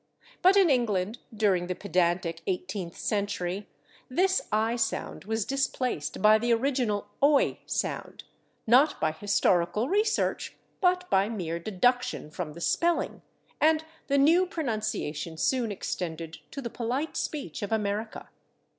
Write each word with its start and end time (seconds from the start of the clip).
But 0.41 0.57
in 0.57 0.71
England, 0.71 1.19
during 1.31 1.67
the 1.67 1.75
pedantic 1.75 2.41
eighteenth 2.47 2.97
century, 2.97 3.67
this 4.09 4.41
/i/ 4.51 4.79
sound 4.79 5.25
was 5.25 5.45
displaced 5.45 6.23
by 6.23 6.39
the 6.39 6.51
original 6.53 7.09
/oi/ 7.21 7.59
sound, 7.67 8.23
not 8.65 8.99
by 8.99 9.11
historical 9.11 9.87
research 9.89 10.57
but 10.81 11.07
by 11.11 11.29
mere 11.29 11.59
deduction 11.59 12.31
from 12.31 12.53
the 12.53 12.61
spelling, 12.61 13.21
and 13.61 13.85
the 14.07 14.17
new 14.17 14.47
pronunciation 14.47 15.37
soon 15.37 15.71
extended 15.71 16.39
to 16.49 16.63
the 16.63 16.71
polite 16.71 17.15
speech 17.15 17.61
of 17.61 17.71
America. 17.71 18.27